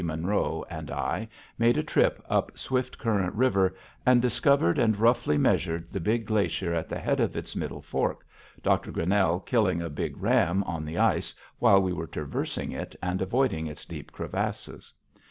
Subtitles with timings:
[0.03, 1.29] Monroe, and I
[1.59, 6.73] made a trip up Swift Current River, and discovered and roughly measured the big glacier
[6.73, 8.25] at the head of its middle fork,
[8.63, 8.89] Dr.
[8.91, 13.67] Grinnell killing a big ram on the ice while we were traversing it and avoiding
[13.67, 14.91] its deep crevasses.